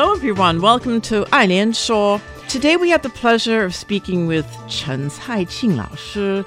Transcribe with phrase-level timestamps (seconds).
[0.00, 0.62] Hello, everyone.
[0.62, 2.22] Welcome to Ailian Shuo.
[2.48, 6.42] Today we have the pleasure of speaking with Chen Caiqing Lao Shi,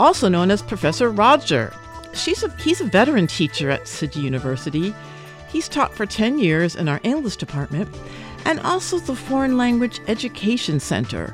[0.00, 1.72] also known as Professor Roger.
[2.14, 4.92] She's a, he's a veteran teacher at Tzu Chi University.
[5.48, 7.88] He's taught for 10 years in our English department
[8.44, 11.32] and also the Foreign Language Education Center.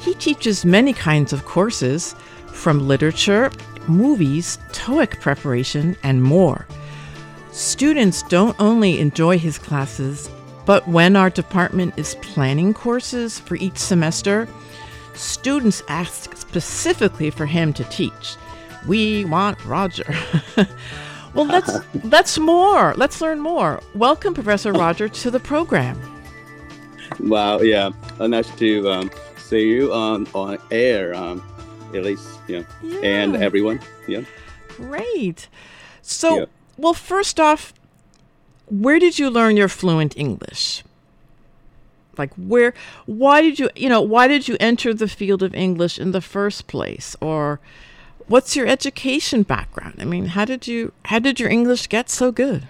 [0.00, 2.14] He teaches many kinds of courses,
[2.48, 3.50] from literature,
[3.88, 6.66] movies, TOEIC preparation, and more.
[7.52, 10.28] Students don't only enjoy his classes,
[10.70, 14.46] but when our department is planning courses for each semester,
[15.14, 18.36] students ask specifically for him to teach.
[18.86, 20.14] We want Roger.
[21.34, 22.94] well, let's let's more.
[22.96, 23.80] Let's learn more.
[23.96, 25.98] Welcome, Professor Roger, to the program.
[27.18, 27.90] Wow, yeah,
[28.20, 31.42] uh, nice to um, see you on on air, um,
[31.94, 32.62] Elise, yeah,
[33.02, 34.22] and everyone, yeah.
[34.68, 35.48] Great.
[36.00, 36.44] So, Yeah.
[36.76, 37.74] well, first off,
[38.70, 40.82] where did you learn your fluent English?
[42.16, 42.74] Like where
[43.06, 46.20] why did you, you know, why did you enter the field of English in the
[46.20, 47.60] first place or
[48.26, 49.96] what's your education background?
[49.98, 52.68] I mean, how did you how did your English get so good?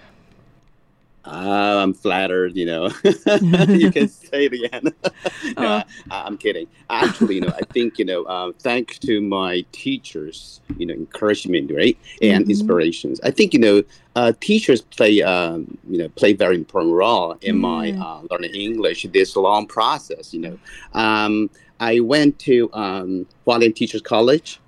[1.23, 2.89] Uh, I'm flattered, you know.
[3.03, 4.83] you can say it again.
[5.57, 5.83] no, Uh.
[6.09, 6.67] I, I'm kidding.
[6.89, 11.71] Actually, you know, I think you know, um, thanks to my teachers, you know, encouragement,
[11.71, 12.49] right, and Mhm.
[12.49, 13.19] inspirations.
[13.23, 13.83] I think you know,
[14.15, 18.01] uh, teachers play, um, you know, play very important role in my Mm.
[18.01, 19.05] uh, learning English.
[19.13, 20.57] This long process, you know.
[20.93, 21.49] Um,
[21.79, 24.59] I went to um, Hualien Teachers College,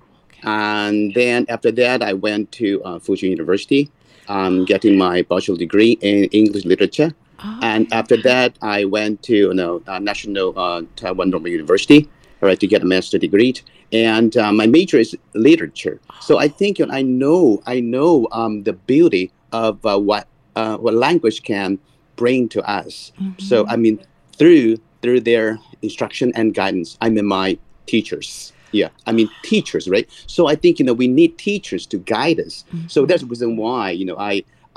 [0.44, 3.90] and then after that, I went to uh, Furen University.
[4.28, 7.12] Um, getting my bachelor degree in English literature.
[7.60, 12.08] And after that, I went to you know, uh, National uh, Taiwan Normal University,
[12.40, 13.54] right, to get a master degree.
[13.92, 16.00] And uh, my major is literature.
[16.20, 20.26] So I think you know, I know I know um, the beauty of uh, what
[20.56, 21.78] uh, what language can
[22.16, 23.12] bring to us.
[23.38, 24.00] So I mean,
[24.38, 28.53] through through their instruction and guidance, I mean my teachers.
[28.80, 30.06] Yeah, I mean teachers, right?
[30.26, 32.54] So I think you know we need teachers to guide us.
[32.94, 34.34] So that's the reason why you know I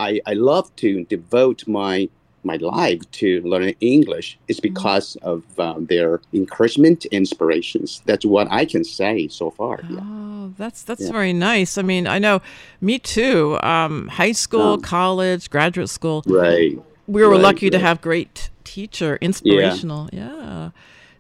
[0.08, 1.96] I, I love to devote my
[2.44, 4.28] my life to learning English.
[4.48, 6.10] is because of um, their
[6.42, 7.90] encouragement, inspirations.
[8.10, 9.76] That's what I can say so far.
[9.90, 10.00] Yeah.
[10.02, 11.12] Oh, that's that's Yeah.
[11.20, 11.72] very nice.
[11.78, 12.38] I mean, I know
[12.80, 13.40] me too.
[13.74, 16.18] Um, high school, college, graduate school.
[16.26, 16.78] Right.
[17.16, 20.04] We were Right, lucky to have great teacher, inspirational.
[20.14, 20.70] Yeah.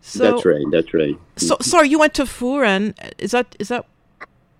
[0.07, 0.65] So that's right.
[0.71, 1.17] That's right.
[1.35, 2.95] So sorry, you went to Furen.
[3.17, 3.85] Is that is that?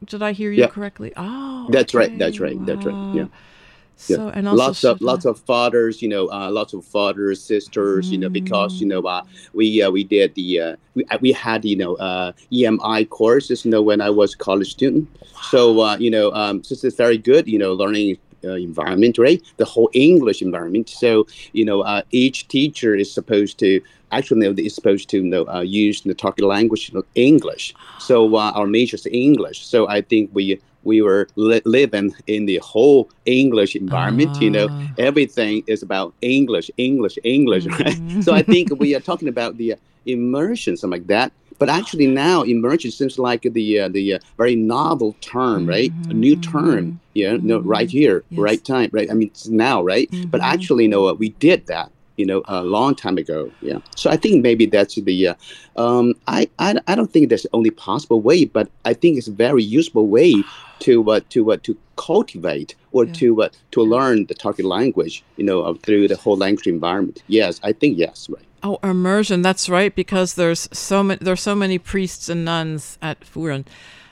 [0.04, 0.68] Did I hear you Yeah.
[0.68, 1.14] correctly?
[1.16, 2.12] Oh, That's right.
[2.20, 2.58] That's right.
[2.66, 3.16] That's right.
[3.16, 3.28] Yeah.
[3.96, 4.34] So yeah.
[4.36, 8.18] and also lots of lots of fathers, you know, uh, lots of fathers, sisters, you
[8.20, 11.66] know, because you know, uh, we uh, we did the uh, we uh, we had
[11.66, 15.10] you know uh, EMI courses, you know, when I was a college student.
[15.50, 18.18] So uh, you know, um, so it's very good, you know, learning.
[18.48, 19.42] Uh, environment, right?
[19.58, 20.90] The whole English environment.
[20.90, 25.48] So you know, uh, each teacher is supposed to actually is supposed to you know,
[25.48, 27.74] uh, use the target language English.
[27.98, 29.66] So uh, our major is English.
[29.66, 34.40] So I think we we were li- living in the whole English environment.
[34.40, 38.00] You know, everything is about English, English, English, right?
[38.20, 41.34] So I think we are talking about the uh, immersion, something like that.
[41.60, 45.94] But actually, now immersion seems like the uh, the uh, very novel term, right?
[46.10, 49.10] A new term, yeah, no, right here, right time, right?
[49.10, 50.10] I mean, it's now, right?
[50.32, 53.54] But actually, you know, uh, we did that you know, a long time ago.
[53.62, 53.78] Yeah.
[53.96, 55.28] So I think maybe that's the.
[55.28, 55.36] Uh,
[55.76, 59.28] um, I, I I don't think that's the only possible way, but I think it's
[59.28, 60.46] a very useful way
[60.80, 63.12] to uh, to uh, to cultivate or Yeah.
[63.14, 65.24] to uh, to learn the target language.
[65.36, 67.24] You know, uh, through the whole language environment.
[67.28, 68.47] Yes, I think yes, right.
[68.64, 69.42] Oh, immersion.
[69.42, 73.66] That's right, because there's so many there's so many priests and nuns at Furen,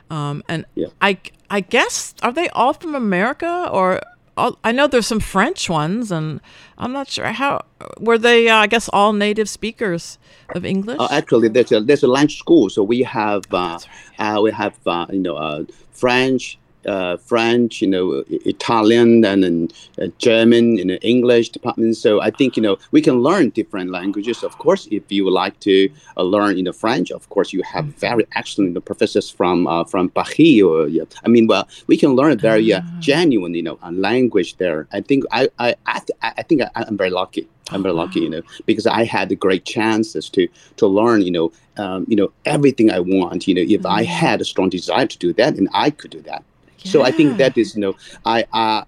[0.09, 0.87] um, and Yeah.
[1.01, 1.17] I
[1.49, 4.01] I guess are they all from America or
[4.37, 6.41] all, I know there's some French ones, and
[6.77, 7.61] I'm not sure how
[7.99, 8.49] were they.
[8.49, 10.17] Uh, I guess all native speakers
[10.53, 10.97] of English.
[10.99, 13.79] Uh, actually, there's a there's a language school, so we have uh,
[14.19, 19.69] uh, we have uh, you know uh, French, uh, French, you know Italian, and then
[20.01, 21.97] uh, German, and English department.
[21.97, 24.43] So I think you know we can learn different languages.
[24.43, 27.61] Of course, if you would like to uh, learn you know French, of course you
[27.63, 30.61] have very excellent you know, professors from uh, from Paris.
[30.61, 34.87] Or yeah, I mean, well, we can learn very uh, genuine you know language there.
[34.91, 37.47] I think I I I, th- I think I, I'm very lucky.
[37.71, 40.47] I'm very lucky, you know, because I had the great chances to
[40.77, 43.47] to learn, you know, um, you know everything I want.
[43.47, 46.21] You know, if I had a strong desire to do that, and I could do
[46.21, 46.43] that.
[46.85, 47.95] So I think that is, you know,
[48.25, 48.45] I.
[48.53, 48.83] I,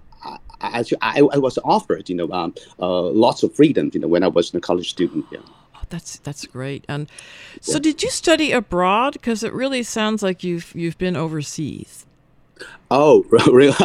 [0.59, 4.23] I, I I was offered, you know, um, uh, lots of freedom, you know, when
[4.23, 5.23] I was a college student.
[5.31, 5.39] Yeah.
[5.75, 6.83] Oh, that's that's great.
[6.89, 7.07] And
[7.61, 9.13] so, did you study abroad?
[9.13, 12.07] Because it really sounds like you've you've been overseas.
[12.89, 13.75] Oh, really?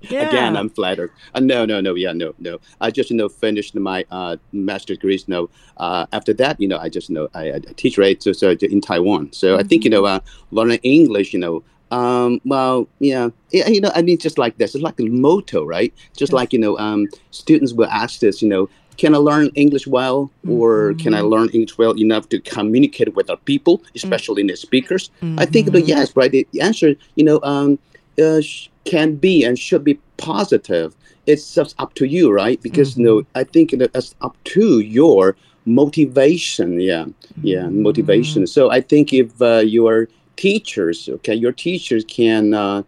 [0.00, 0.28] yeah.
[0.28, 1.12] Again, I'm flattered.
[1.34, 1.94] Uh, no, no, no.
[1.94, 2.58] Yeah, no, no.
[2.80, 5.28] I just, you know, finished my uh, master's degrees.
[5.28, 8.32] No, uh, after that, you know, I just, you know, I, I teach right so,
[8.32, 9.32] so in Taiwan.
[9.32, 10.20] So I think, you know, uh,
[10.50, 14.74] learning English, you know, um, well, yeah, yeah, you know, I mean, just like this,
[14.74, 15.92] it's like a motto, right?
[16.16, 19.86] Just like, you know, um, students will ask this, you know, can I learn English
[19.86, 24.46] well, or can I learn English well enough to communicate with other people, especially in
[24.46, 25.10] the speakers?
[25.38, 26.32] I think the yes, right.
[26.32, 27.78] The answer, you know, um,
[28.18, 30.96] uh, sh- can be and should be positive.
[31.26, 32.60] It's just up to you, right?
[32.62, 35.36] Because you know, I think it's up to your
[35.66, 36.80] motivation.
[36.80, 37.06] Yeah,
[37.42, 38.46] yeah, motivation.
[38.46, 42.82] So I think if uh, your teachers, okay, your teachers can uh,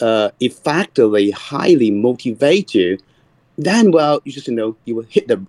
[0.00, 2.98] uh, effectively, highly motivate you,
[3.56, 5.44] then well, you just you know you will hit the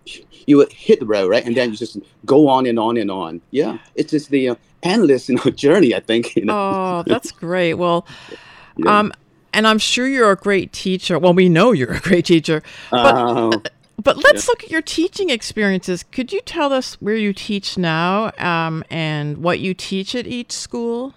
[0.45, 1.45] you will hit the road, right?
[1.45, 3.41] And then you just go on and on and on.
[3.51, 5.95] Yeah, it's just the uh, endless you know journey.
[5.95, 6.35] I think.
[6.35, 6.53] You know.
[6.55, 7.75] Oh, that's great.
[7.75, 8.05] Well,
[8.77, 8.99] Yeah.
[8.99, 9.13] um,
[9.53, 11.17] and I'm sure you're a great teacher.
[11.17, 12.61] Well, we know you're a great teacher.
[12.91, 13.59] But Uh,
[14.03, 16.03] but let's look at your teaching experiences.
[16.03, 20.51] Could you tell us where you teach now, um, and what you teach at each
[20.51, 21.13] school?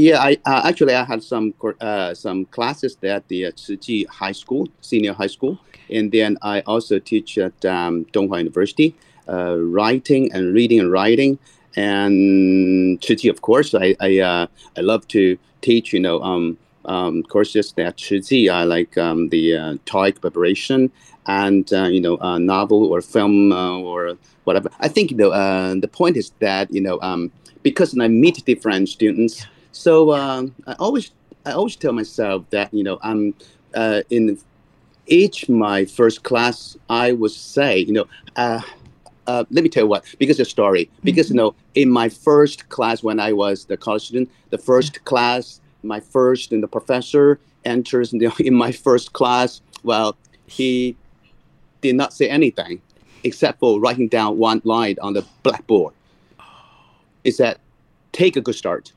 [0.00, 4.32] Yeah, I uh, actually I had some uh, some classes there at the uh, High
[4.32, 5.58] School, senior high school,
[5.90, 8.96] and then I also teach at um, Donghua University,
[9.28, 11.38] uh, writing and reading and writing,
[11.76, 13.74] and Tzu of course.
[13.74, 14.46] I I, uh,
[14.78, 16.56] I love to teach, you know, um,
[16.86, 20.90] um, courses that Tzu Chi, I like um, the uh, TOEIC preparation
[21.26, 24.70] and uh, you know uh, novel or film uh, or whatever.
[24.80, 27.30] I think you know uh, the point is that you know um,
[27.62, 29.46] because I meet different students.
[29.72, 31.10] So um, I always
[31.46, 33.34] I always tell myself that you know I'm
[33.74, 34.38] uh, in
[35.06, 38.04] each my first class I would say you know
[38.36, 38.60] uh,
[39.26, 40.90] uh, let me tell you what because a story.
[41.04, 45.04] Because you know in my first class when I was the college student the first
[45.04, 50.16] class my first and the professor enters in, the, in my first class well
[50.46, 50.96] he
[51.80, 52.82] did not say anything
[53.24, 55.94] except for writing down one line on the blackboard.
[57.24, 57.60] Is that
[58.12, 58.92] take a good start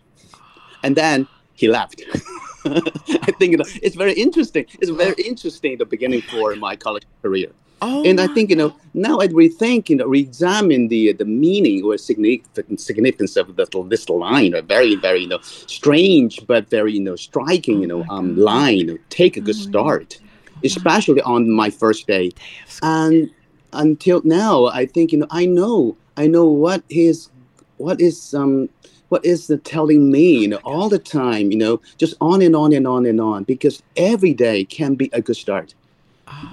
[0.83, 2.01] and then he left.
[2.65, 4.65] I think you know, it's very interesting.
[4.79, 7.51] It's very interesting the beginning for my college career.
[7.81, 11.83] Oh, And I think you know now I rethink, you know, re-examine the the meaning
[11.83, 17.01] or significance of this, this line, a very very you know strange but very you
[17.01, 18.97] know striking you know um line.
[19.09, 20.19] Take a good start,
[20.63, 22.31] especially on my first day,
[22.81, 23.29] and
[23.73, 27.29] until now I think you know I know I know what is
[27.77, 28.69] what is um
[29.10, 32.55] what is the telling me you know all the time you know just on and
[32.55, 35.75] on and on and on because every day can be a good start.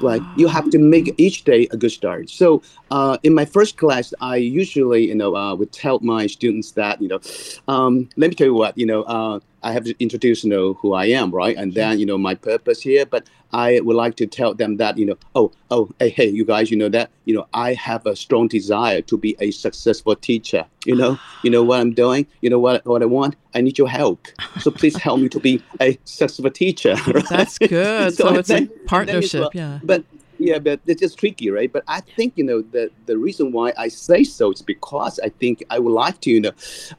[0.01, 2.31] Right you have to make each day a good start.
[2.31, 6.73] So uh, in my first class i usually you know uh, would tell my students
[6.73, 7.21] that you know
[7.69, 10.75] um, let me tell you what you know uh, i have to introduce you know
[10.75, 14.15] who i am right and then you know my purpose here but i would like
[14.17, 17.11] to tell them that you know oh oh hey, hey you guys you know that
[17.25, 21.51] you know i have a strong desire to be a successful teacher you know you
[21.51, 24.27] know what i'm doing you know what, what i want i need your help
[24.61, 27.29] so please help me to be a successful teacher right?
[27.29, 28.15] that's good.
[28.17, 29.41] so I it's a partnership.
[29.41, 29.81] well- yeah.
[29.83, 30.05] but
[30.41, 31.71] yeah, but it's just tricky, right?
[31.71, 35.29] But I think you know the the reason why I say so is because I
[35.29, 36.53] think I would like to you know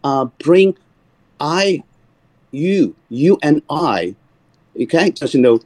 [0.04, 0.78] uh, bring
[1.42, 1.82] I,
[2.52, 4.16] you, you and I,
[4.80, 5.60] okay, just you know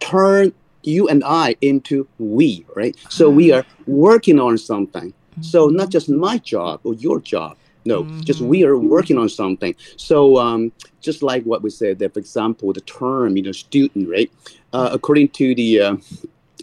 [0.00, 2.96] turn you and I into we, right?
[3.10, 5.12] So we are working on something.
[5.42, 7.56] So not just my job or your job.
[7.84, 9.74] No, just we are working on something.
[9.96, 14.08] So um, just like what we said, that for example, the term, you know, student,
[14.08, 14.30] right?
[14.72, 15.96] Uh, according to the uh,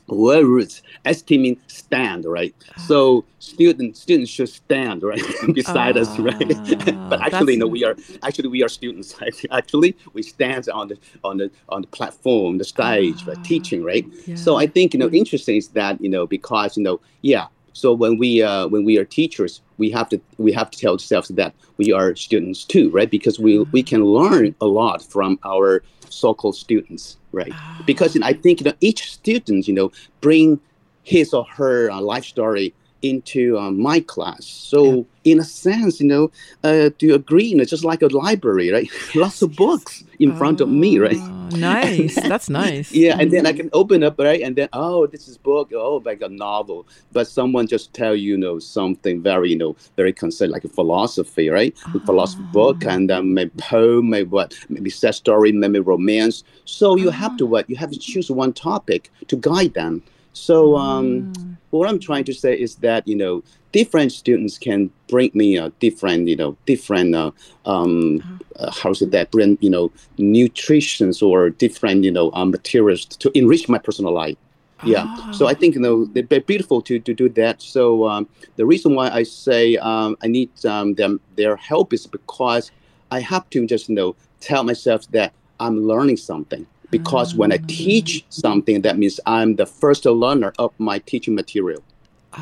[0.07, 2.55] word roots, ST means stand, right?
[2.85, 3.31] So ah.
[3.39, 5.21] students students should stand, right,
[5.53, 7.09] beside us, ah, right?
[7.09, 9.15] but actually, no, we are actually we are students.
[9.51, 13.83] Actually, we stand on the on the on the platform, the stage, right, ah, teaching,
[13.83, 14.05] right?
[14.35, 15.15] So I think you know, mm.
[15.15, 17.47] interesting is that you know because you know, yeah.
[17.77, 20.93] So when we uh, when we are teachers, we have to we have to tell
[20.93, 23.09] ourselves that we are students too, right?
[23.09, 27.53] Because we we can learn a lot from our so-called students, right?
[27.85, 29.91] Because you know, I think you know each student, you know,
[30.21, 30.59] bring
[31.03, 34.45] his or her uh, life story into uh, my class.
[34.45, 36.31] So in a sense, you know,
[36.63, 37.45] uh, do you agree?
[37.45, 38.89] You know, just like a library, right?
[39.15, 41.19] Lots of books in front of me, right?
[41.51, 42.15] nice.
[42.15, 42.91] That's nice.
[42.91, 44.41] Yeah, and then I can open up, right?
[44.41, 45.71] And then, oh, this is book.
[45.73, 46.87] Oh, like a novel.
[47.11, 50.69] But someone just tell you, you know, something very, you know, very concerned, like a
[50.69, 51.75] philosophy, right?
[51.93, 56.43] A philosophy book, and um, maybe poem, maybe what, maybe sad story, maybe romance.
[56.65, 57.69] So you have to what?
[57.69, 60.03] You have to choose one topic to guide them.
[60.33, 61.27] So um,
[61.71, 65.69] what I'm trying to say is that you know different students can bring me a
[65.79, 67.31] different you know different uh,
[67.65, 68.23] um,
[68.57, 73.05] uh, how is it that bring you know nutritions or different you know uh, materials
[73.05, 74.37] to enrich my personal life.
[74.83, 77.61] Yeah, so I think you know they're beautiful to, to do that.
[77.61, 82.05] So um, the reason why I say um, I need um, them their help is
[82.05, 82.71] because
[83.09, 87.57] I have to just you know tell myself that I'm learning something because when I
[87.67, 91.83] teach something, that means I'm the first learner of my teaching material.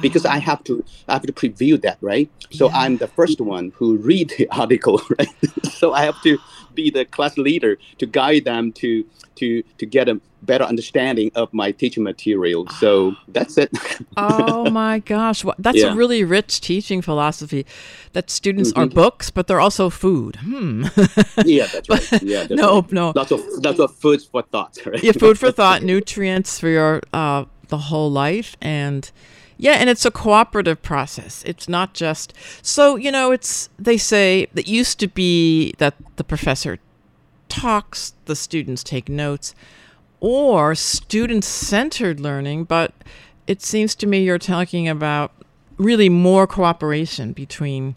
[0.01, 0.39] Because I ah.
[0.41, 2.29] have to, I have to preview that, right?
[2.51, 5.29] So I'm the first one who read the article, right?
[5.71, 6.37] so I have to
[6.75, 9.05] be the class leader to guide them to
[9.35, 12.67] to to get a better understanding of my teaching material.
[12.79, 13.69] So that's it.
[14.17, 15.93] oh my gosh, Wha- that's Yeah.
[15.93, 17.65] a really rich teaching philosophy.
[18.13, 18.93] That students are Mhm.
[18.93, 20.35] books, but they're also food.
[20.37, 20.85] Hmm.
[21.45, 22.21] yeah, that's right.
[22.21, 22.91] Yeah, that's no, right.
[22.91, 23.13] no.
[23.15, 25.03] Lots of lots of food for thought, right?
[25.03, 29.11] yeah, food for thought, nutrients for your uh, the whole life, and
[29.57, 31.43] yeah, and it's a cooperative process.
[31.45, 33.31] It's not just so you know.
[33.31, 36.79] It's they say that used to be that the professor
[37.47, 39.55] talks, the students take notes,
[40.19, 42.93] or student centered learning, but
[43.47, 45.31] it seems to me you're talking about
[45.77, 47.95] really more cooperation between.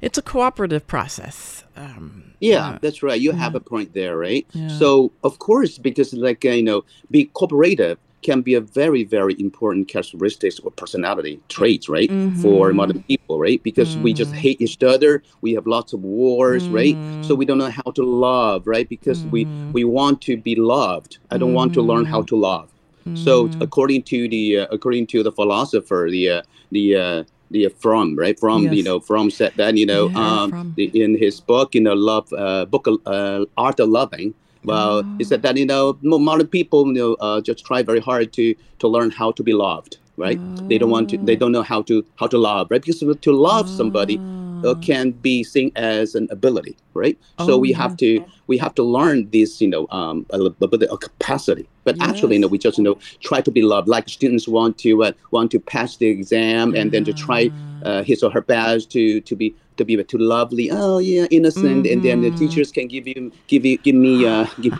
[0.00, 1.64] It's a cooperative process.
[1.76, 3.18] Um, Yeah, that's right.
[3.18, 4.46] You have a point there, right?
[4.52, 4.68] Yeah.
[4.68, 9.34] So of course, because like uh, you know, be cooperative can be a very very
[9.40, 12.12] important characteristics or personality traits, right?
[12.32, 12.76] For Mhm.
[12.76, 13.62] modern people, right?
[13.62, 15.22] Because we just hate each other.
[15.42, 17.00] We have lots of wars, right?
[17.20, 18.88] So we don't know how to love, right?
[18.88, 21.18] Because we we want to be loved.
[21.30, 22.70] I don't want to learn how to love.
[23.14, 27.70] So according to the uh, according to the philosopher, the uh, the uh, the uh,
[27.80, 31.40] Fromm right Fromm you know Fromm said that you know Yeah, um, the, in his
[31.40, 34.34] book you know love uh, book uh, art of loving.
[34.64, 38.32] Well, he said that you know modern people you know uh, just try very hard
[38.34, 39.98] to to learn how to be loved.
[40.16, 40.40] Right?
[40.68, 41.18] They don't want to.
[41.20, 42.68] They don't know how to how to love.
[42.70, 42.82] Right?
[42.82, 44.22] Because to love somebody
[44.64, 46.78] uh, can be seen as an ability.
[46.94, 47.18] Right?
[47.38, 50.78] so Oh, we have to we have to learn this you know um a little
[50.78, 51.68] bit of capacity.
[51.84, 53.88] But actually, you know, we just you know try to be loved.
[53.88, 57.50] Like students want to uh, want to pass the exam and then to try
[57.84, 60.70] uh, his or her best to to be to be too lovely.
[60.70, 61.86] Oh yeah, innocent.
[61.86, 64.74] And then the teachers can give you give you give me uh give,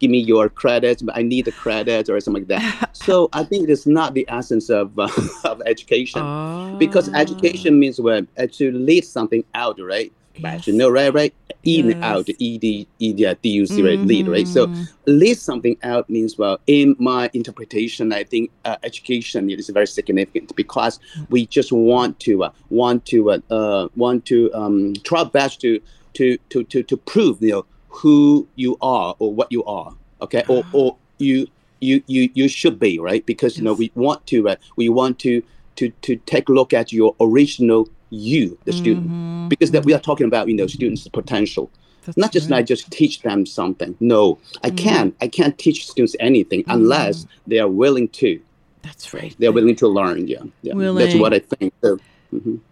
[0.00, 1.02] give, me your credits.
[1.02, 2.96] But I need the credits or something like that.
[2.96, 5.08] so I think it's not the essence of uh,
[5.44, 6.34] of education
[6.78, 8.22] because education means well
[8.52, 10.12] to lead something out, right?
[10.40, 14.02] But you know, right, right, eating out, E D E D D U C, right,
[14.02, 14.46] lead, right.
[14.46, 14.70] So
[15.06, 20.54] lead something out means well, in my interpretation, I think uh, education is very significant
[20.56, 20.98] because
[21.30, 25.80] we just want to uh, want to uh, uh, want to um, try best to
[26.14, 29.92] to to to to prove you know who you are or what you are,
[30.22, 31.46] okay, or or you
[31.80, 33.24] you you you should be right?
[33.26, 35.42] Because you know we want to uh, we want to
[35.76, 39.48] to to take a look at your original you the student mm-hmm.
[39.48, 40.04] because that we are mm-hmm.
[40.04, 41.70] talking about you know students potential.
[42.16, 43.94] Not just like just teach them something.
[44.00, 44.76] No i mm-hmm.
[44.76, 48.40] can't i can't teach students anything unless they are willing to.
[48.82, 49.34] That's right.
[49.38, 50.74] They're willing to learn yeah, yeah.
[50.92, 51.98] that's what i think so.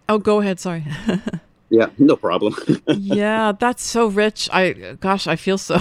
[0.09, 0.59] Oh, go ahead.
[0.59, 0.85] Sorry.
[1.69, 2.55] yeah no problem
[2.87, 4.49] yeah, that's so rich.
[4.51, 5.75] I gosh, I feel so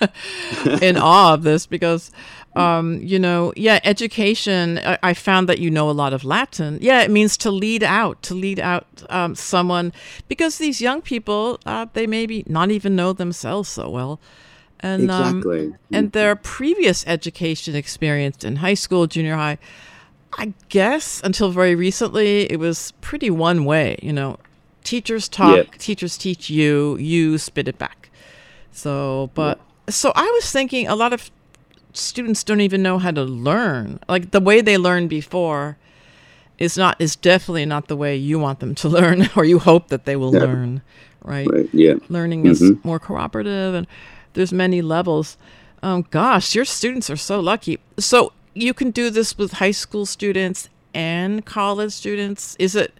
[0.82, 2.10] in awe of this because
[2.54, 4.78] um, you know, yeah, education.
[4.78, 6.78] I, I found that you know a lot of Latin.
[6.82, 9.92] Yeah, it means to lead out, to lead out um, someone
[10.28, 14.20] because these young people, uh, they maybe not even know themselves so well.
[14.80, 15.74] and um, Exactly.
[15.92, 19.58] and their previous education experience in high school, junior high.
[20.38, 23.98] I guess until very recently, it was pretty one way.
[24.02, 24.38] You know,
[24.84, 25.62] teachers talk, Yeah.
[25.78, 28.10] teachers teach you, you spit it back.
[28.72, 31.30] So, but so I was thinking a lot of
[31.92, 34.00] students don't even know how to learn.
[34.08, 35.76] Like the way they learned before
[36.58, 39.88] is not is definitely not the way you want them to learn or you hope
[39.88, 40.40] that they will Yeah.
[40.40, 40.82] learn,
[41.22, 41.48] right?
[41.50, 41.94] Right, yeah.
[42.08, 42.84] Learning is Mhm.
[42.84, 43.86] more cooperative and
[44.34, 45.36] there's many levels.
[45.82, 47.78] Um, gosh, your students are so lucky.
[47.98, 52.54] So you can do this with high school students and college students.
[52.58, 52.92] Is it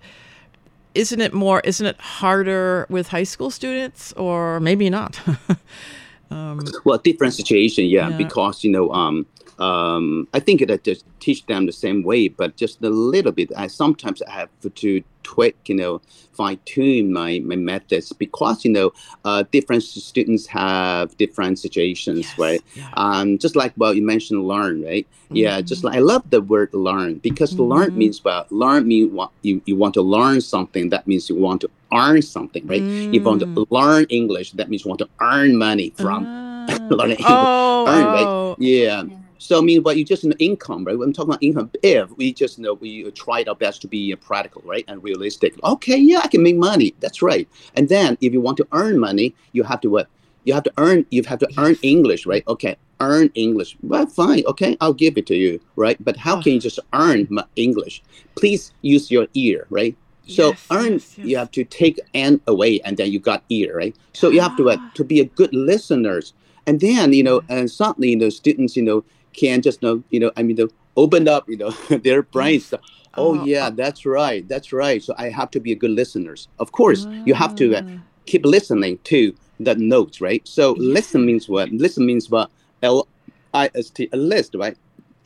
[0.95, 5.21] isn't it more isn't it harder with high school students or maybe not?
[6.31, 8.17] um, well different situation yeah, Yeah.
[8.17, 9.27] because you know um
[9.59, 13.51] um i think that just teach them the same way but just a little bit.
[13.57, 16.01] I sometimes i have to tweak you know
[16.33, 18.93] fine tune my my methods because you know
[19.25, 22.63] uh different students have different situations right?
[22.95, 25.07] Um just like well you mentioned learn right?
[25.31, 29.31] Yeah just like i love the word learn because learn means well learn means what
[29.43, 32.83] you, you want to learn something that means you want to earn something right?
[32.83, 36.25] If you want to learn english that means you want to earn money from
[36.91, 37.29] learning English.
[37.29, 38.13] Oh, earn, oh.
[38.13, 39.05] right yeah
[39.43, 40.97] so I mean, but you just know income, right?
[40.97, 44.13] When I'm talking about income, if we just know we tried our best to be
[44.13, 45.55] uh, practical, right, and realistic.
[45.65, 46.95] Okay, yeah, I can make money.
[47.01, 47.49] That's right.
[47.75, 50.09] And then if you want to earn money, you have to what?
[50.45, 51.05] You have to earn.
[51.11, 52.45] You have to earn English, right?
[52.47, 53.77] Okay, earn English.
[53.83, 54.45] Well, fine.
[54.47, 55.97] Okay, I'll give it to you, right?
[56.03, 58.01] But how can you just earn English?
[58.37, 59.97] Please use your ear, right?
[60.29, 63.97] So earn, you have to take N away, and then you got ear, right?
[64.13, 66.33] So you have to uh, to be a good listeners,
[66.69, 70.21] and then you know, and suddenly you know, students you know can just know you
[70.21, 72.67] know, I mean, the, open up you know their brains.
[72.67, 72.79] So,
[73.15, 73.71] oh, oh yeah, oh.
[73.71, 75.03] that's right, that's right.
[75.03, 76.49] So I have to be a good listeners.
[76.59, 77.99] Of course, you have to uh, ah.
[78.27, 80.47] keep listening to the notes, right?
[80.47, 81.71] So listen means what?
[81.71, 82.51] Listen means what?
[82.83, 83.07] L
[83.55, 84.77] I S T a list, right?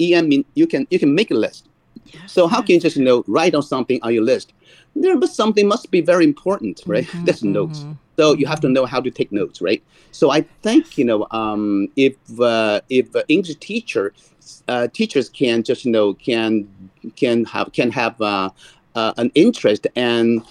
[0.00, 1.68] E M mean you can you can make a list.
[2.26, 4.52] So how can you just you know write on something on your list?
[4.94, 7.06] There must something must be very important, right?
[7.24, 7.80] That's notes.
[7.80, 8.05] Mm-hmm, mm-hmm.
[8.16, 9.82] So you have to know how to take notes, right?
[10.12, 14.12] So I think you know um, if uh, if English teacher
[14.68, 16.68] uh, teachers can just you know can
[17.16, 18.50] can have can have uh,
[18.94, 20.42] uh, an interest and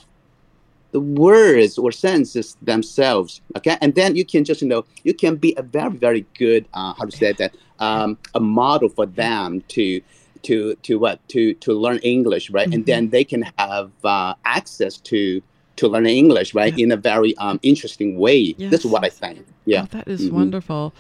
[0.91, 3.77] the words or sentences themselves okay?
[3.81, 6.93] And then you can just you know you can be a very very good uh,
[6.93, 10.01] how to say that um, a model for them to
[10.43, 11.27] to to what?
[11.29, 12.71] To to learn english right?
[12.71, 15.41] And then they can have uh, access to
[15.75, 19.83] to learn english right in a very um, interesting way that's what i think yeah
[19.83, 20.31] Oh, that is Mhm.
[20.31, 20.93] wonderful.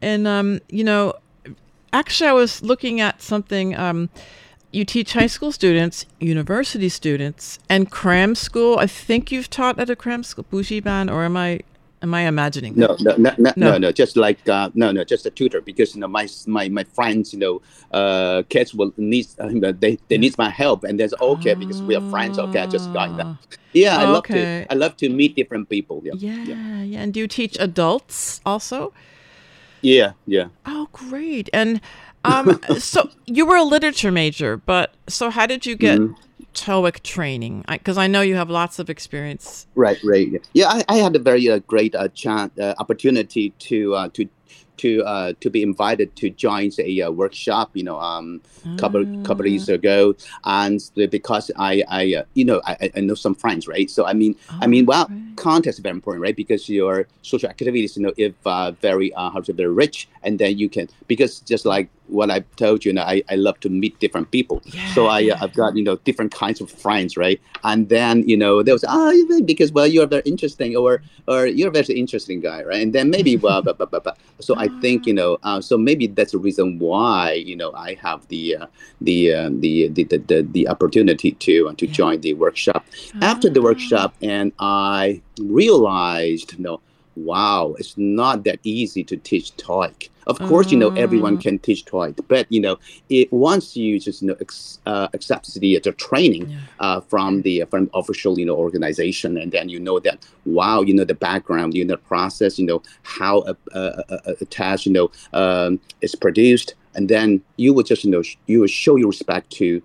[0.00, 1.14] And um, you know,
[1.92, 3.76] actually, I was looking at something.
[3.76, 4.08] Um,
[4.72, 8.78] you teach high school students, university students, and cram school.
[8.78, 11.60] I think you've taught at a cram school, Buxiban, or am I
[12.02, 12.74] am I imagining?
[12.76, 13.00] No, that?
[13.00, 13.78] no, no, no, No.
[13.78, 16.84] no, just like uh, no, no, just a tutor because you know my my my
[16.84, 17.62] friends, you know,
[17.92, 21.94] uh, kids will need uh, they they need my help, and that's okay because we
[21.96, 22.38] are friends.
[22.38, 23.26] Okay, I just guide that.
[23.72, 26.02] Yeah, I love to I love to meet different people.
[26.04, 27.00] Yeah, Yeah, yeah.
[27.02, 28.92] And do you teach adults also?
[29.82, 30.46] yeah, yeah.
[30.64, 31.48] Oh, great.
[31.52, 31.80] And
[32.24, 36.14] um, so you were a literature major, but so how did you get Mhm.
[36.54, 37.64] TOEIC training?
[37.68, 39.66] Because I, know you have lots of experience.
[39.74, 40.28] Right, right.
[40.28, 40.38] yeah.
[40.52, 44.28] Yeah, I, I had a very uh, great uh, chance, uh, opportunity to uh, to
[44.82, 47.70] to uh, to be invited to join a uh, workshop.
[47.74, 48.40] You know, um,
[48.76, 50.14] couple couple years ago,
[50.44, 53.88] and because I I uh, you know I, I- know some friends, right?
[53.90, 56.36] So I mean I mean well, context is very important, right?
[56.36, 60.08] Because your social activities, you know, if uh, very uh, how to say very rich,
[60.22, 63.36] and then you can because just like what I told you, you know, I, I
[63.36, 64.62] love to meet different people.
[64.94, 67.40] so I uh, I've got you know different kinds of friends, right?
[67.64, 71.68] And then you know they was oh because well you're very interesting or or you're
[71.68, 72.82] a very interesting guy, right?
[72.82, 74.18] And then maybe well but, but, but, but.
[74.40, 77.94] so I think you know uh, so maybe that's the reason why you know I
[78.02, 78.66] have the uh,
[79.00, 82.84] the, uh, the, the the the the opportunity to uh, to join the workshop.
[83.20, 86.80] After the workshop, and I realized you know
[87.16, 90.08] wow it's not that easy to teach TOEIC.
[90.26, 94.22] Of course, you know everyone can teach TOEIC, but you know it once you just
[94.22, 98.56] you know ex, uh, accept the the training uh, from the from official you know
[98.56, 102.58] organization, and then you know that wow, you know the background, you know the process,
[102.58, 107.74] you know how a, a, a, test you know um, is produced, and then you
[107.74, 109.82] will just you know sh- you will show your respect to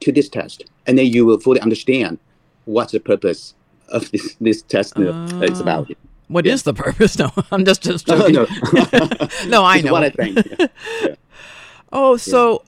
[0.00, 2.18] to this test, and then you will fully understand
[2.64, 3.54] what's the purpose
[3.88, 5.88] of this this test you know, is about.
[6.30, 7.18] What is the purpose?
[7.18, 8.34] No, I'm just just joking.
[8.34, 8.46] no.
[9.48, 10.70] no, I know what I think,
[11.92, 12.62] Oh, so,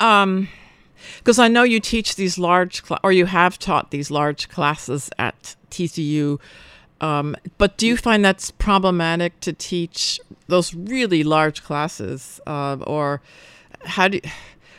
[0.00, 0.48] um,
[1.18, 5.08] because I know you teach these large, cla- or you have taught these large classes
[5.18, 6.40] at TCU.
[7.00, 13.20] Um, but do you find that's problematic to teach those really large classes, uh, or
[13.84, 14.18] how do?
[14.22, 14.30] You,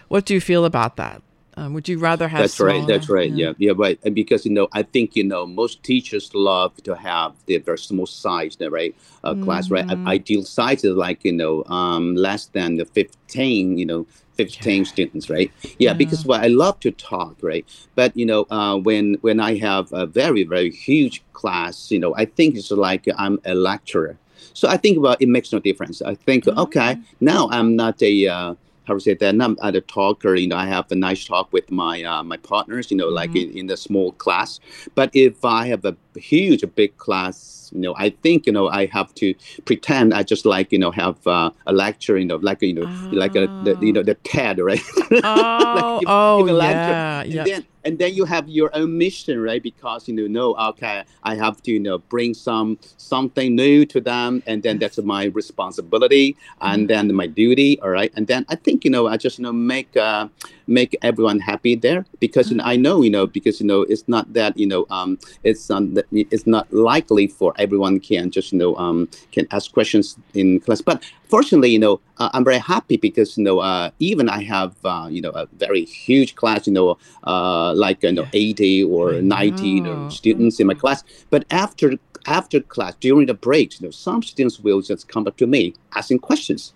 [0.10, 1.22] what do you feel about that?
[1.58, 2.42] Um, would you rather have?
[2.42, 2.72] That's smaller?
[2.74, 2.88] right.
[2.88, 3.32] That's right.
[3.32, 3.54] Yeah.
[3.58, 4.00] yeah, right.
[4.06, 7.80] And because you know, I think you know, most teachers love to have the very
[7.80, 8.96] small size, right?
[9.24, 9.88] Uh, Class, right?
[9.88, 10.06] Mhm.
[10.06, 13.80] Ideal size is like you know, um, less than the fifteen.
[13.80, 15.52] You know, fifteen students, right?
[15.80, 17.66] Yeah, because well, I love to talk, right?
[17.96, 22.14] But you know, uh, when when I have a very very huge class, you know,
[22.16, 24.16] I think it's like I'm a lecturer.
[24.54, 26.04] So I think well, it makes no difference.
[26.04, 28.54] I think okay, now I'm not a uh,
[28.88, 30.36] how to say that I'm at a talker.
[30.36, 32.90] You know, I have a nice talk with my uh, my partners.
[32.90, 34.60] You know, like in, in the small class.
[34.96, 38.68] But if I have a huge, a big class, you know, I think you know
[38.70, 39.34] I have to
[39.66, 42.18] pretend I just like you know have uh, a lecture.
[42.18, 44.82] You know, like you know, like a the, you know the TED, right?
[45.24, 46.92] Oh, give- oh, give a lecture.
[46.92, 47.44] yeah, And yeah.
[47.44, 49.64] then and then you have your own mission, right?
[49.64, 54.02] Because you know, no, okay, I have to you know bring some something new to
[54.02, 58.12] them, and then that's my responsibility, and then my duty, all right.
[58.16, 60.28] And then I think you know I just you know make uh,
[60.68, 64.08] make everyone happy there because you know, I know you know because you know it's
[64.08, 68.52] not that you know um it's um that it's not likely for everyone can just
[68.52, 72.60] you know um can ask questions in class, but fortunately you know uh, I'm very
[72.60, 76.68] happy because you know uh, even I have uh, you know a very huge class
[76.68, 81.04] you know uh, like you know 80 or 90 you know, students in my class
[81.30, 81.94] but after
[82.26, 85.74] after class during the breaks you know some students will just come up to me
[85.96, 86.74] asking questions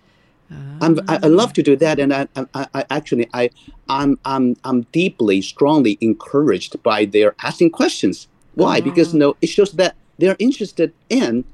[0.80, 3.50] I'm, I, love to do that, and I, I, I actually I,
[3.88, 8.26] I'm, I'm, I'm deeply, strongly encouraged by their asking questions.
[8.54, 8.80] Why?
[8.80, 11.44] Because you know, it shows that they're interested in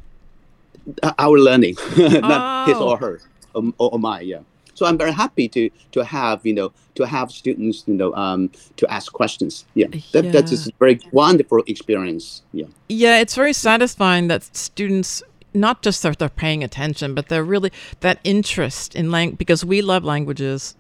[1.03, 3.21] uh, our learning, not his or her
[3.55, 4.21] um, or, or my.
[4.21, 4.41] Yeah.
[4.75, 8.51] So I'm very happy to to have you know to have students you know um,
[8.77, 9.65] to ask questions.
[9.75, 10.73] Yeah, that, that's Yeah.
[10.73, 12.43] a very wonderful experience.
[12.53, 12.67] Yeah.
[12.89, 15.23] Yeah, it's very satisfying that students
[15.61, 19.83] not just that they're paying attention, but they're really that interest in lang because we
[19.83, 20.77] love languages,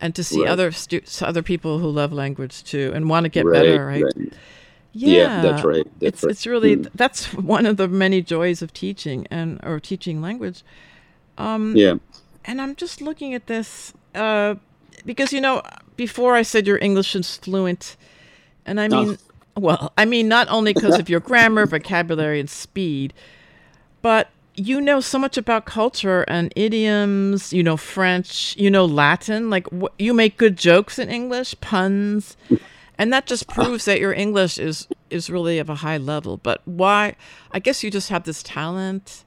[0.00, 0.50] and to see Right.
[0.50, 4.04] other stu- other people who love language too and want to get Right, better, right?
[4.04, 4.32] right.
[4.92, 6.30] Yeah, that's right, that's it's right.
[6.30, 6.88] it's really Mm.
[6.94, 10.62] that's one of the many joys of teaching and or teaching language.
[11.38, 11.94] Um, Yeah.
[12.44, 14.54] and I'm just looking at this uh,
[15.04, 15.62] because you know
[15.96, 17.96] before I said your English is fluent,
[18.64, 19.04] and I Oh.
[19.04, 19.18] mean,
[19.54, 23.12] well, I mean not only because of your grammar, vocabulary, and speed,
[24.06, 27.52] but you know so much about culture and idioms.
[27.52, 29.50] You know French, you know Latin.
[29.50, 32.36] Like wh- you make good jokes in English, puns,
[32.98, 36.36] and that just proves that your English is is really of a high level.
[36.36, 37.16] But why?
[37.50, 39.24] I guess you just have this talent,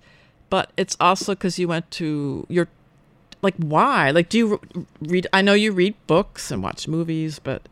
[0.49, 2.69] but it's also because you went to your
[3.41, 7.39] like why like do you re- read i know you read books and watch movies
[7.39, 7.69] but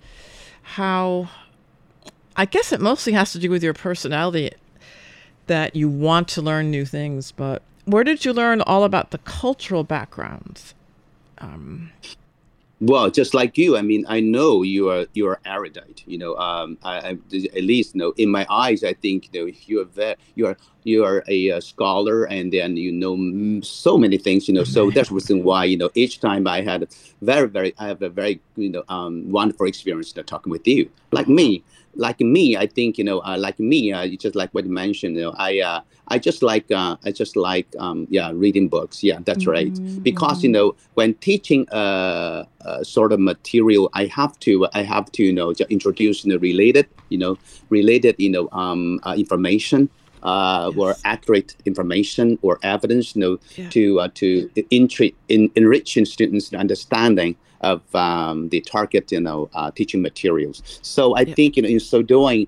[0.79, 1.27] how
[2.37, 4.51] i guess it mostly has to do with your personality
[5.47, 9.17] that you want to learn new things but where did you learn all about the
[9.19, 10.73] cultural backgrounds
[11.39, 11.91] um,
[12.79, 16.03] Well, just like you, I mean, I know you are you are erudite.
[16.05, 19.39] You know, um, I, I, at least you know in my eyes, I think you
[19.39, 23.61] know you are very, you are you are a, uh scholar, and then you know
[23.61, 24.47] so many things.
[24.47, 26.87] You know, so that's the reason why you know each time I had a
[27.21, 30.87] very very I have a very you know um, wonderful experience talking with you.
[31.17, 31.63] Like me,
[31.95, 35.15] like me, I think you know, uh, like me, uh, just like what you mentioned.
[35.15, 39.03] You know, I uh, I just like uh, I just like um, yeah reading books.
[39.03, 39.73] Yeah, that's right.
[40.03, 45.11] Because you know when teaching a, uh, sort of material, I have to I have
[45.13, 47.37] to you know just introduce you know related you know
[47.69, 49.89] related you know um, uh, information.
[50.27, 53.69] Uh, or accurate information or evidence, you know, Yeah.
[53.75, 54.27] to uh, to
[54.79, 57.31] entri- in, enriching students' understanding
[57.71, 60.57] of um, the target, you know, uh, teaching materials.
[60.95, 62.39] So I think, you know, in so doing,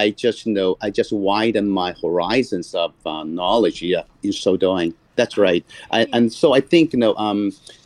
[0.00, 3.78] I just, you know, I just widen my horizons of uh, knowledge.
[3.94, 4.90] Yeah, in so doing.
[5.20, 5.64] That's right.
[5.96, 7.40] I, and so I think, you know, um,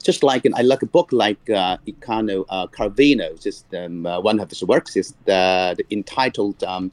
[0.09, 4.38] just like I like a book like uh, Italo uh, Calvino, just um, uh, one
[4.42, 6.85] of his works is the, the entitled um,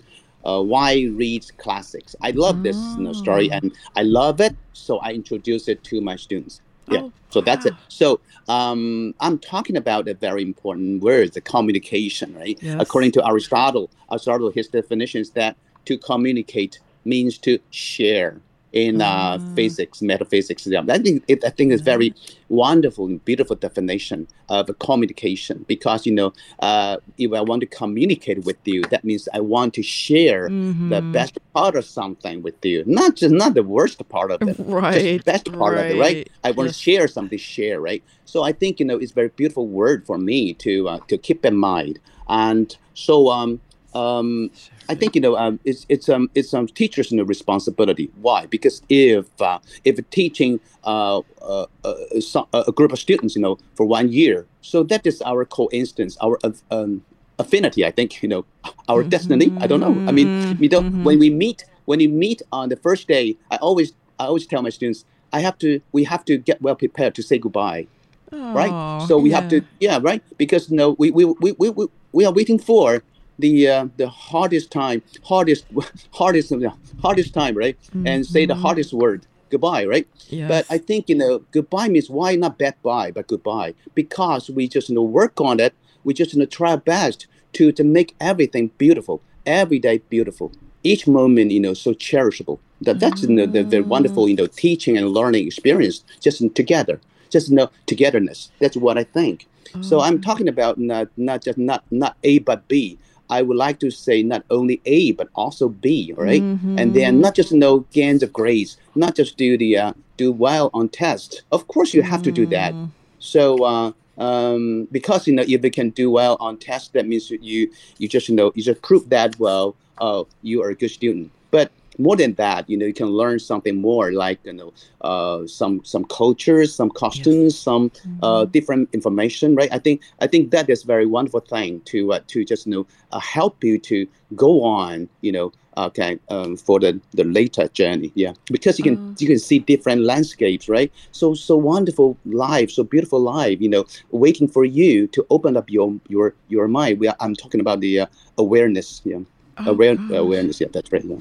[0.45, 4.99] uh, "Why Read Classics." I love this you know, story, and I love it, so
[4.99, 6.61] I introduce it to my students.
[6.89, 7.73] Yeah, so that's it.
[7.87, 12.57] So um, I'm talking about a very important word, the communication, right?
[12.61, 12.77] Yes.
[12.79, 18.39] According to Aristotle, Aristotle, his definition is that to communicate means to share
[18.73, 20.67] in uh, physics, metaphysics.
[20.67, 22.15] I think it, I think it's very
[22.49, 28.43] wonderful and beautiful definition of communication because you know uh, if I want to communicate
[28.45, 30.53] with you, that means I want to share
[30.89, 31.11] the Mhm.
[31.11, 34.59] best part of something with you, not just not the worst part of it,
[34.91, 36.19] just the Right, best part of it, right?
[36.19, 36.75] right, I want yes.
[36.75, 38.03] to share something, share, right?
[38.25, 41.17] So I think you know it's a very beautiful word for me to uh, to
[41.17, 43.61] keep in mind, and so um
[43.93, 44.49] um
[44.89, 48.11] I think you know um, it's it's um it's um teachers' you know, responsibility.
[48.21, 48.45] Why?
[48.45, 53.57] Because if uh, if teaching uh, uh, uh, some, a group of students, you know,
[53.75, 56.37] for one year, so that is our coincidence, our
[56.71, 57.03] um,
[57.39, 57.85] affinity.
[57.85, 58.45] I think you know
[58.89, 59.09] our mm-hmm.
[59.09, 59.53] destiny.
[59.59, 59.95] I don't know.
[60.07, 61.03] I mean, you know, mm-hmm.
[61.03, 64.61] when we meet when we meet on the first day, I always I always tell
[64.61, 67.87] my students, I have to we have to get well prepared to say goodbye.
[68.31, 69.07] Oh, right.
[69.07, 69.41] So we yeah.
[69.41, 73.03] have to yeah right because you know we we, we, we, we are waiting for
[73.43, 75.65] the uh, the hardest time, hardest
[76.13, 76.53] hardest
[77.01, 77.77] hardest time, right?
[77.87, 78.07] Mm-hmm.
[78.07, 80.07] And say the hardest word, goodbye, right?
[80.29, 80.47] Yes.
[80.47, 84.67] But I think you know, goodbye means why not bad bye, but goodbye, because we
[84.69, 85.73] just you know work on it.
[86.05, 87.27] We just you know try our best
[87.57, 90.53] to to make everything beautiful, every day beautiful,
[90.83, 92.59] each moment you know so cherishable.
[92.81, 93.39] That that's mm-hmm.
[93.39, 97.55] you know, the, the wonderful you know teaching and learning experience just together, just you
[97.57, 98.51] know togetherness.
[98.61, 99.47] That's what I think.
[99.75, 99.81] Oh.
[99.81, 102.97] So I'm talking about not not just not not A but B
[103.29, 106.41] I would like to say not only A but also B, right?
[106.41, 106.77] Mm-hmm.
[106.79, 110.69] And then not just know gains of grades, not just do the uh, do well
[110.73, 111.43] on test.
[111.51, 112.25] Of course, you have mm.
[112.25, 112.73] to do that.
[112.73, 112.89] Mm.
[113.19, 117.31] So uh, um, because you know if you can do well on test, that means
[117.31, 120.91] you you just you know you just prove that well, uh, you are a good
[120.91, 121.31] student.
[121.51, 125.45] But more than that, you know, you can learn something more, like you know, uh,
[125.47, 127.59] some some cultures, some costumes, yes.
[127.59, 128.23] some uh, mm-hmm.
[128.23, 129.71] uh, different information, right?
[129.71, 132.87] I think I think that is very wonderful thing to uh, to just you know
[133.11, 138.11] uh, help you to go on, you know, okay, um, for the the later journey,
[138.15, 139.21] yeah, because you can mm.
[139.21, 140.91] you can see different landscapes, right?
[141.11, 145.69] So so wonderful life, so beautiful life, you know, waiting for you to open up
[145.69, 146.99] your your your mind.
[146.99, 148.05] We are, I'm talking about the uh,
[148.37, 149.19] awareness, yeah.
[149.59, 151.05] Oh, Aware, awareness, yeah, that's right.
[151.05, 151.17] Yeah.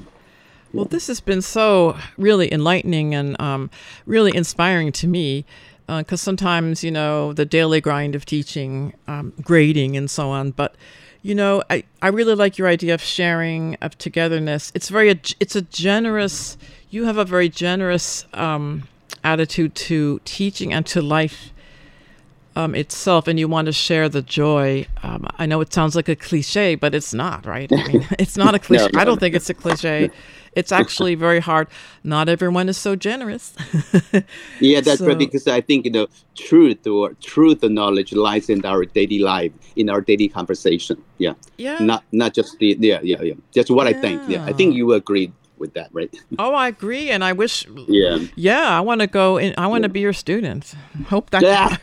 [0.73, 3.69] Well, this has been so really enlightening and um,
[4.07, 5.45] really inspiring to me
[5.85, 10.49] because uh, sometimes, you know, the daily grind of teaching, um, grading, and so on.
[10.49, 10.73] But,
[11.21, 14.71] you know, I, I really like your idea of sharing, of togetherness.
[14.73, 16.57] It's very, it's a generous,
[16.89, 18.87] you have a very generous um,
[19.23, 21.52] attitude to teaching and to life
[22.55, 24.85] um, itself and you want to share the joy.
[25.01, 27.71] Um, I know it sounds like a cliche, but it's not, right?
[27.71, 28.85] I mean, it's not a cliche.
[28.85, 30.11] no, no, I don't think it's a cliche.
[30.55, 31.67] It's actually very hard.
[32.03, 33.55] Not everyone is so generous.
[34.59, 35.17] yeah, that's so, right.
[35.17, 39.51] Because I think you know, truth or truth and knowledge lies in our daily life,
[39.75, 41.01] in our daily conversation.
[41.17, 41.33] Yeah.
[41.57, 41.79] Yeah.
[41.79, 43.33] Not not just the yeah yeah yeah.
[43.55, 43.97] That's what yeah.
[43.97, 44.21] I think.
[44.27, 46.13] Yeah, I think you agree with that, right?
[46.39, 47.67] Oh, I agree, and I wish.
[47.87, 48.17] Yeah.
[48.35, 49.53] Yeah, I want to go in.
[49.57, 49.93] I want to yeah.
[49.93, 50.73] be your student.
[51.07, 51.43] Hope that.
[51.43, 51.77] Yeah.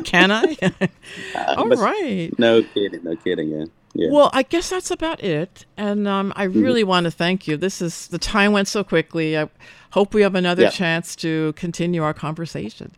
[0.00, 0.56] can I?
[0.62, 2.30] uh, All right.
[2.38, 3.04] No kidding.
[3.04, 3.50] No kidding.
[3.50, 3.64] Yeah.
[3.94, 4.10] Yeah.
[4.10, 5.66] Well, I guess that's about it.
[5.76, 6.60] And um, I mm-hmm.
[6.60, 6.88] really mm-hmm.
[6.88, 7.56] want to thank you.
[7.56, 9.38] This is the time went so quickly.
[9.38, 9.48] I
[9.92, 10.70] hope we have another yeah.
[10.70, 12.92] chance to continue our conversation.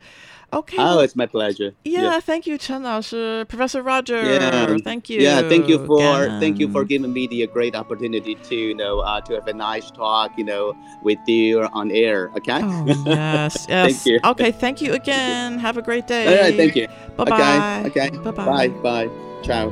[0.56, 0.78] Okay.
[0.80, 1.74] Oh, it's my pleasure.
[1.84, 2.20] Yeah, yeah.
[2.20, 4.24] thank you, Chen Laoshi, Professor Roger.
[4.24, 5.20] Yeah, thank you.
[5.20, 6.40] Yeah, thank you for again.
[6.40, 9.52] thank you for giving me the great opportunity to you know uh, to have a
[9.52, 12.30] nice talk, you know, with you on air.
[12.36, 12.60] Okay.
[12.62, 13.84] Oh, yes, yes.
[13.84, 14.20] thank you.
[14.24, 15.58] Okay, thank you again.
[15.58, 16.26] Have a great day.
[16.26, 16.88] All right, thank you.
[17.16, 17.82] Bye bye.
[17.86, 18.08] Okay.
[18.08, 18.16] Okay.
[18.16, 18.68] Bye bye.
[18.68, 19.10] Bye bye.
[19.42, 19.68] Ciao.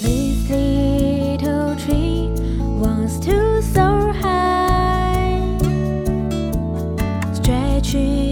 [0.00, 2.32] This little tree
[2.80, 5.58] wants to soar high,
[7.34, 8.27] stretching